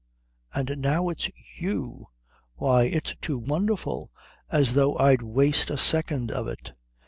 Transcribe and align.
And 0.51 0.77
now 0.79 1.09
it's 1.09 1.29
you! 1.59 2.07
Why, 2.55 2.85
it's 2.85 3.15
too 3.21 3.37
wonderful! 3.37 4.09
As 4.49 4.73
though 4.73 4.97
I'd 4.97 5.21
waste 5.21 5.69
a 5.69 5.77
second 5.77 6.31
of 6.31 6.47
it." 6.47 6.71